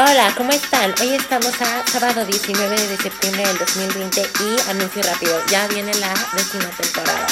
[0.00, 0.94] Hola, ¿cómo están?
[1.00, 6.14] Hoy estamos a sábado 19 de septiembre del 2020 y anuncio rápido, ya viene la
[6.36, 7.26] décima temporada.